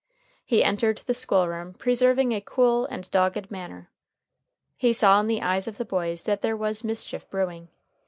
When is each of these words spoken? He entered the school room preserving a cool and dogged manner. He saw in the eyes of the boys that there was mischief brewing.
He 0.43 0.63
entered 0.63 0.97
the 1.05 1.13
school 1.13 1.47
room 1.47 1.75
preserving 1.75 2.31
a 2.31 2.41
cool 2.41 2.87
and 2.87 3.05
dogged 3.11 3.51
manner. 3.51 3.91
He 4.75 4.93
saw 4.93 5.19
in 5.19 5.27
the 5.27 5.43
eyes 5.43 5.67
of 5.67 5.77
the 5.77 5.85
boys 5.85 6.23
that 6.23 6.41
there 6.41 6.57
was 6.57 6.83
mischief 6.83 7.29
brewing. 7.29 7.67